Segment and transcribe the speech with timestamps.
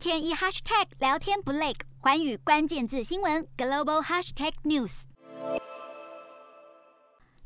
[0.00, 5.02] 天一 hashtag 聊天不累，寰宇关键字新闻 global hashtag news。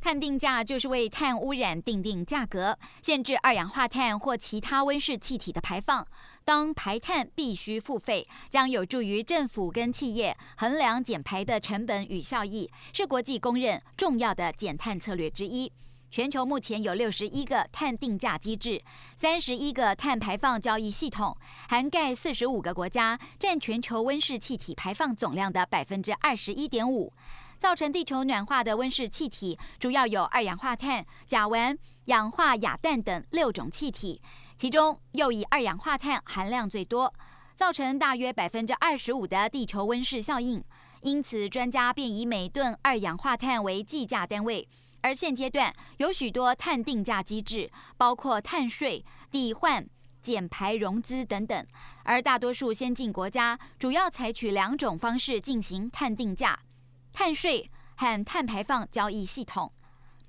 [0.00, 6.06] 碳定价就是为碳污染定定价格，限制二氧化碳或其他温室气体的排放。
[6.44, 15.72] 当排碳必须付费，将有助于政府跟企业衡量减排的成本与效益，是国际公认重要的减碳策略之一。
[16.14, 18.80] 全球目前有六十一个碳定价机制，
[19.16, 21.36] 三十一个碳排放交易系统，
[21.68, 27.12] 涵盖四十五个国家，占全球温室气体排放总量的百分之二十一点五。
[27.58, 34.22] 造成地球暖化的温室气体主要有二氧化碳、甲烷、氧化亚氮等六种气体，
[34.56, 37.12] 其中又以二氧化碳含量最多，
[37.56, 40.62] 造成大约百分之二十五的地球温室效应。
[41.02, 44.68] 因此，专家便以每吨二氧化碳为计价单位。
[45.04, 49.86] 而现阶段有许多碳定价机制，包括碳税、抵换、
[50.22, 51.66] 减排融资等等。
[52.04, 56.58] 而大多数先进国家主要采取两种方式进行碳定价。
[57.12, 59.70] 碳税和碳排放交易系统。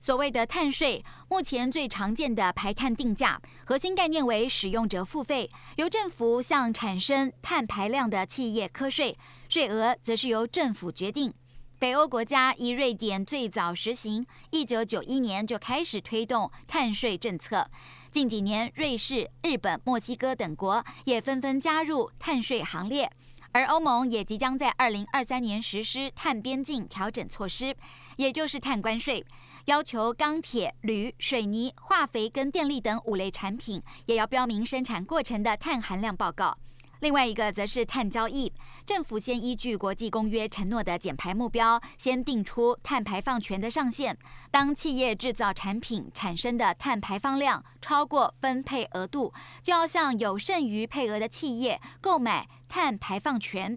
[0.00, 9.18] 所谓的碳税，目前最常见的排碳定价核心概念为使用者付费，由政府向产生碳排量的企业课税，
[9.50, 11.34] 税额则是由政府决定。
[11.82, 17.68] 北欧国家以瑞典最早实行，一九九一年就开始推动碳税政策。
[18.08, 23.10] 近几年，瑞士、日本、墨西哥等国也纷纷加入碳税行列。
[23.50, 27.74] 而欧盟也即将在二零二三年实施碳边境调整措施，
[28.16, 29.26] 也就是碳关税，
[29.64, 36.56] 要求钢铁、铝、水泥、化肥跟电力等五类产品也要标明生产过程的碳含量报告。
[37.02, 38.52] 另外一个则是碳交易，
[38.86, 44.16] 政府先依据国际公约承诺的减排目标，先定出碳排放权的上限。
[44.52, 53.76] 当企业制造产品产生的碳排放量超过分配额度，就要向有剩余配额的企业购买碳排放权。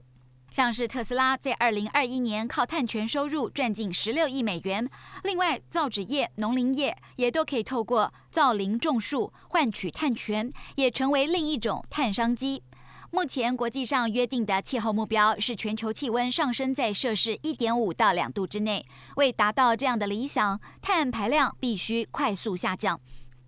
[0.52, 4.88] 像是特斯拉在二零二一年靠碳权收入赚进十六亿美元。
[5.24, 12.62] 另外，造纸业、农林业也都可以透过造林种树换取碳权，也成为另一种碳商机。
[13.12, 18.86] 目前国际上约定的气候目标是全球气温上升在摄氏一点五到两度之内。
[19.16, 23.00] 为达到这样的理想，碳排量必须快速下降。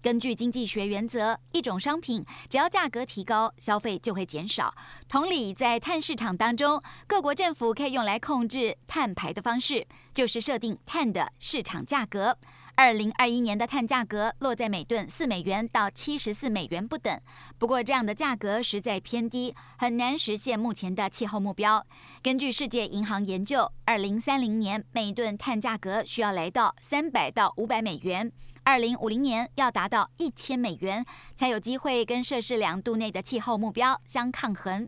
[0.02, 4.74] 根据经济学原则，一种商品只要价格提高，消费就会减少。
[5.10, 12.38] 同理，在碳市场当中，各国政府可以用来控制碳排的方式，就是设定碳的市场价格。
[12.80, 17.20] 二零二一年的碳价格落在每吨四美元到七十四美元不等。
[17.58, 21.84] 不过，这样的价格实在偏低，很难实现目前的气候目标。
[22.22, 28.32] 根据世界银行研究，二零三零年每吨碳价格需要来到三百到五百美元，
[28.64, 34.88] 二零五零年要达到一千美元，才有机会跟摄氏两度内的气候目标相抗衡。